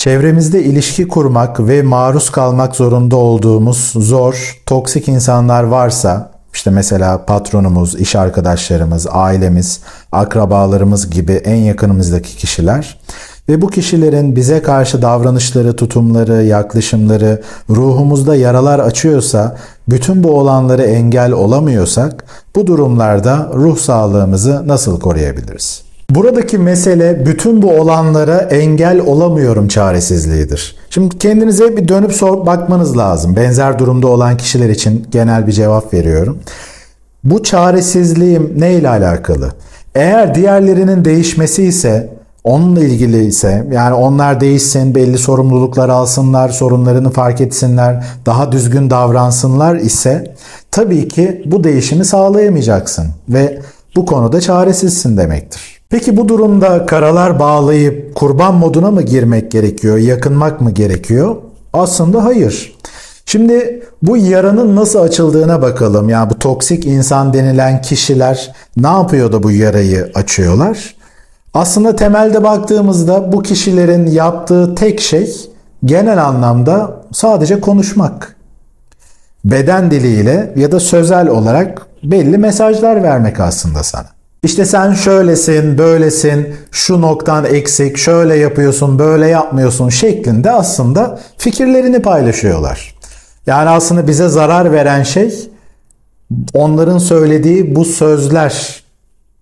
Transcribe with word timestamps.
Çevremizde 0.00 0.64
ilişki 0.64 1.08
kurmak 1.08 1.60
ve 1.60 1.82
maruz 1.82 2.30
kalmak 2.30 2.76
zorunda 2.76 3.16
olduğumuz 3.16 3.92
zor, 3.96 4.60
toksik 4.66 5.08
insanlar 5.08 5.62
varsa, 5.64 6.30
işte 6.54 6.70
mesela 6.70 7.24
patronumuz, 7.24 7.94
iş 7.94 8.16
arkadaşlarımız, 8.16 9.06
ailemiz, 9.10 9.80
akrabalarımız 10.12 11.10
gibi 11.10 11.32
en 11.32 11.56
yakınımızdaki 11.56 12.36
kişiler 12.36 12.98
ve 13.48 13.62
bu 13.62 13.68
kişilerin 13.68 14.36
bize 14.36 14.62
karşı 14.62 15.02
davranışları, 15.02 15.76
tutumları, 15.76 16.44
yaklaşımları 16.44 17.42
ruhumuzda 17.70 18.36
yaralar 18.36 18.78
açıyorsa, 18.78 19.56
bütün 19.88 20.24
bu 20.24 20.30
olanları 20.38 20.82
engel 20.82 21.32
olamıyorsak, 21.32 22.24
bu 22.56 22.66
durumlarda 22.66 23.50
ruh 23.54 23.78
sağlığımızı 23.78 24.68
nasıl 24.68 25.00
koruyabiliriz? 25.00 25.89
Buradaki 26.10 26.58
mesele 26.58 27.26
bütün 27.26 27.62
bu 27.62 27.70
olanlara 27.70 28.36
engel 28.36 29.00
olamıyorum 29.00 29.68
çaresizliğidir. 29.68 30.76
Şimdi 30.90 31.18
kendinize 31.18 31.76
bir 31.76 31.88
dönüp 31.88 32.12
sor 32.12 32.46
bakmanız 32.46 32.98
lazım. 32.98 33.36
Benzer 33.36 33.78
durumda 33.78 34.08
olan 34.08 34.36
kişiler 34.36 34.68
için 34.68 35.06
genel 35.10 35.46
bir 35.46 35.52
cevap 35.52 35.94
veriyorum. 35.94 36.38
Bu 37.24 37.42
çaresizliğim 37.42 38.54
ne 38.56 38.74
ile 38.74 38.88
alakalı? 38.88 39.50
Eğer 39.94 40.34
diğerlerinin 40.34 41.04
değişmesi 41.04 41.64
ise 41.64 42.08
onunla 42.44 42.80
ilgili 42.80 43.26
ise 43.26 43.68
yani 43.72 43.94
onlar 43.94 44.40
değişsin, 44.40 44.94
belli 44.94 45.18
sorumluluklar 45.18 45.88
alsınlar, 45.88 46.48
sorunlarını 46.48 47.10
fark 47.10 47.40
etsinler, 47.40 48.04
daha 48.26 48.52
düzgün 48.52 48.90
davransınlar 48.90 49.76
ise 49.76 50.34
tabii 50.70 51.08
ki 51.08 51.42
bu 51.46 51.64
değişimi 51.64 52.04
sağlayamayacaksın 52.04 53.06
ve 53.28 53.58
bu 53.96 54.06
konuda 54.06 54.40
çaresizsin 54.40 55.16
demektir. 55.16 55.79
Peki 55.90 56.16
bu 56.16 56.28
durumda 56.28 56.86
karalar 56.86 57.38
bağlayıp 57.38 58.14
kurban 58.14 58.54
moduna 58.54 58.90
mı 58.90 59.02
girmek 59.02 59.50
gerekiyor, 59.50 59.96
yakınmak 59.98 60.60
mı 60.60 60.70
gerekiyor? 60.70 61.36
Aslında 61.72 62.24
hayır. 62.24 62.76
Şimdi 63.26 63.82
bu 64.02 64.16
yaranın 64.16 64.76
nasıl 64.76 64.98
açıldığına 64.98 65.62
bakalım. 65.62 66.08
Yani 66.08 66.30
bu 66.30 66.38
toksik 66.38 66.86
insan 66.86 67.34
denilen 67.34 67.82
kişiler 67.82 68.52
ne 68.76 68.86
yapıyor 68.88 69.32
da 69.32 69.42
bu 69.42 69.50
yarayı 69.50 70.10
açıyorlar? 70.14 70.94
Aslında 71.54 71.96
temelde 71.96 72.42
baktığımızda 72.42 73.32
bu 73.32 73.42
kişilerin 73.42 74.06
yaptığı 74.06 74.74
tek 74.74 75.00
şey 75.00 75.34
genel 75.84 76.24
anlamda 76.24 77.02
sadece 77.12 77.60
konuşmak. 77.60 78.36
Beden 79.44 79.90
diliyle 79.90 80.52
ya 80.56 80.72
da 80.72 80.80
sözel 80.80 81.28
olarak 81.28 81.86
belli 82.02 82.38
mesajlar 82.38 83.02
vermek 83.02 83.40
aslında 83.40 83.82
sana. 83.82 84.19
İşte 84.42 84.64
sen 84.64 84.92
şöylesin, 84.92 85.78
böylesin, 85.78 86.54
şu 86.70 87.00
noktan 87.00 87.44
eksik, 87.44 87.98
şöyle 87.98 88.36
yapıyorsun, 88.36 88.98
böyle 88.98 89.28
yapmıyorsun 89.28 89.88
şeklinde 89.88 90.50
aslında 90.50 91.20
fikirlerini 91.38 92.02
paylaşıyorlar. 92.02 92.94
Yani 93.46 93.68
aslında 93.68 94.08
bize 94.08 94.28
zarar 94.28 94.72
veren 94.72 95.02
şey 95.02 95.50
onların 96.54 96.98
söylediği 96.98 97.76
bu 97.76 97.84
sözler. 97.84 98.82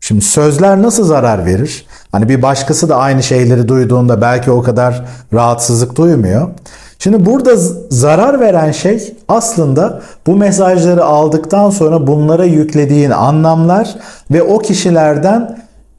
Şimdi 0.00 0.20
sözler 0.20 0.82
nasıl 0.82 1.04
zarar 1.04 1.46
verir? 1.46 1.86
Hani 2.12 2.28
bir 2.28 2.42
başkası 2.42 2.88
da 2.88 2.96
aynı 2.96 3.22
şeyleri 3.22 3.68
duyduğunda 3.68 4.20
belki 4.20 4.50
o 4.50 4.62
kadar 4.62 5.04
rahatsızlık 5.32 5.96
duymuyor. 5.96 6.50
Şimdi 6.98 7.26
burada 7.26 7.56
zarar 7.90 8.40
veren 8.40 8.70
şey 8.70 9.14
aslında 9.28 10.02
bu 10.26 10.36
mesajları 10.36 11.04
aldıktan 11.04 11.70
sonra 11.70 12.06
bunlara 12.06 12.44
yüklediğin 12.44 13.10
anlamlar 13.10 13.94
ve 14.30 14.42
o 14.42 14.58
kişilerden 14.58 15.58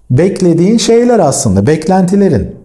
beklediğin 0.09 0.77
şeyler 0.77 1.19
aslında, 1.19 1.67
beklentilerin. 1.67 2.55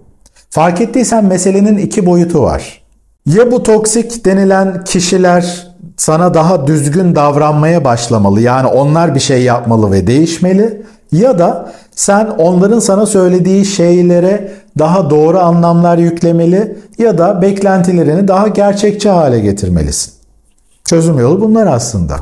Fark 0.51 0.81
ettiysen 0.81 1.25
meselenin 1.25 1.79
iki 1.79 2.07
boyutu 2.07 2.43
var. 2.43 2.83
Ya 3.27 3.51
bu 3.53 3.63
toksik 3.63 4.25
denilen 4.25 4.85
kişiler 4.85 5.67
sana 5.97 6.35
daha 6.35 6.67
düzgün 6.67 7.17
davranmaya 7.17 7.85
başlamalı. 7.85 8.41
Yani 8.41 8.67
onlar 8.67 9.15
bir 9.15 9.21
şey 9.21 9.43
yapmalı 9.43 9.93
ve 9.93 10.07
değişmeli 10.07 10.83
ya 11.13 11.39
da 11.39 11.73
sen 11.95 12.27
onların 12.39 12.79
sana 12.79 13.07
söylediği 13.07 13.65
şeylere 13.65 14.53
daha 14.79 15.11
doğru 15.11 15.39
anlamlar 15.39 15.99
yüklemeli 15.99 16.77
ya 16.99 17.19
da 17.19 17.43
beklentilerini 17.43 18.29
daha 18.29 18.49
gerçekçi 18.49 19.09
hale 19.09 19.41
getirmelisin. 19.41 20.13
Çözüm 20.85 21.19
yolu 21.19 21.41
bunlar 21.41 21.67
aslında. 21.67 22.17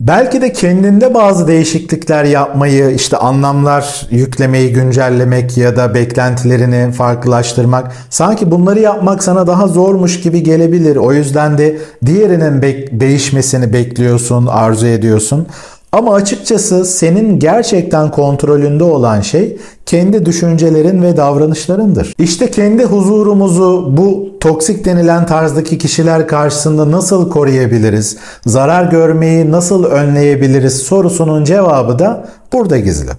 Belki 0.00 0.40
de 0.40 0.52
kendinde 0.52 1.14
bazı 1.14 1.48
değişiklikler 1.48 2.24
yapmayı, 2.24 2.90
işte 2.90 3.16
anlamlar 3.16 4.06
yüklemeyi 4.10 4.72
güncellemek 4.72 5.56
ya 5.56 5.76
da 5.76 5.94
beklentilerini 5.94 6.92
farklılaştırmak, 6.92 7.92
sanki 8.10 8.50
bunları 8.50 8.80
yapmak 8.80 9.24
sana 9.24 9.46
daha 9.46 9.68
zormuş 9.68 10.20
gibi 10.20 10.42
gelebilir. 10.42 10.96
O 10.96 11.12
yüzden 11.12 11.58
de 11.58 11.78
diğerinin 12.06 12.62
değişmesini 13.00 13.72
bekliyorsun, 13.72 14.46
arzu 14.46 14.86
ediyorsun. 14.86 15.46
Ama 15.92 16.14
açıkçası 16.14 16.84
senin 16.84 17.38
gerçekten 17.38 18.10
kontrolünde 18.10 18.84
olan 18.84 19.20
şey 19.20 19.56
kendi 19.86 20.26
düşüncelerin 20.26 21.02
ve 21.02 21.16
davranışlarındır. 21.16 22.14
İşte 22.18 22.50
kendi 22.50 22.84
huzurumuzu 22.84 23.96
bu 23.96 24.38
toksik 24.40 24.84
denilen 24.84 25.26
tarzdaki 25.26 25.78
kişiler 25.78 26.28
karşısında 26.28 26.90
nasıl 26.90 27.30
koruyabiliriz? 27.30 28.16
Zarar 28.46 28.84
görmeyi 28.90 29.50
nasıl 29.50 29.84
önleyebiliriz 29.84 30.76
sorusunun 30.78 31.44
cevabı 31.44 31.98
da 31.98 32.28
burada 32.52 32.78
gizli. 32.78 33.10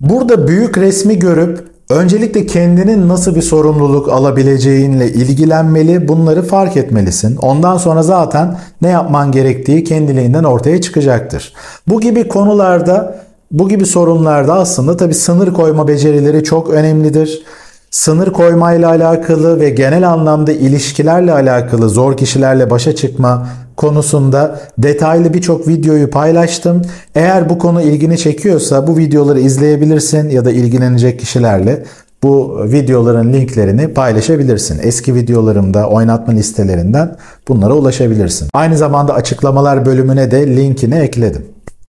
Burada 0.00 0.48
büyük 0.48 0.78
resmi 0.78 1.18
görüp 1.18 1.77
Öncelikle 1.90 2.46
kendinin 2.46 3.08
nasıl 3.08 3.34
bir 3.34 3.42
sorumluluk 3.42 4.08
alabileceğinle 4.08 5.12
ilgilenmeli, 5.12 6.08
bunları 6.08 6.42
fark 6.42 6.76
etmelisin. 6.76 7.36
Ondan 7.36 7.76
sonra 7.76 8.02
zaten 8.02 8.58
ne 8.82 8.88
yapman 8.88 9.32
gerektiği 9.32 9.84
kendiliğinden 9.84 10.44
ortaya 10.44 10.80
çıkacaktır. 10.80 11.52
Bu 11.86 12.00
gibi 12.00 12.28
konularda, 12.28 13.24
bu 13.50 13.68
gibi 13.68 13.86
sorunlarda 13.86 14.54
aslında 14.54 14.96
tabi 14.96 15.14
sınır 15.14 15.52
koyma 15.52 15.88
becerileri 15.88 16.44
çok 16.44 16.70
önemlidir. 16.70 17.42
Sınır 17.90 18.32
koymayla 18.32 18.88
alakalı 18.88 19.60
ve 19.60 19.70
genel 19.70 20.08
anlamda 20.08 20.52
ilişkilerle 20.52 21.32
alakalı 21.32 21.88
zor 21.88 22.16
kişilerle 22.16 22.70
başa 22.70 22.94
çıkma 22.96 23.48
konusunda 23.76 24.60
detaylı 24.78 25.34
birçok 25.34 25.68
videoyu 25.68 26.10
paylaştım. 26.10 26.82
Eğer 27.14 27.48
bu 27.48 27.58
konu 27.58 27.82
ilgini 27.82 28.18
çekiyorsa 28.18 28.86
bu 28.86 28.96
videoları 28.96 29.40
izleyebilirsin 29.40 30.30
ya 30.30 30.44
da 30.44 30.50
ilgilenecek 30.50 31.20
kişilerle 31.20 31.84
bu 32.22 32.62
videoların 32.64 33.32
linklerini 33.32 33.88
paylaşabilirsin. 33.94 34.80
Eski 34.82 35.14
videolarımda 35.14 35.88
oynatma 35.88 36.32
listelerinden 36.32 37.16
bunlara 37.48 37.74
ulaşabilirsin. 37.74 38.48
Aynı 38.52 38.76
zamanda 38.76 39.14
açıklamalar 39.14 39.86
bölümüne 39.86 40.30
de 40.30 40.56
linkini 40.56 40.94
ekledim. 40.94 41.46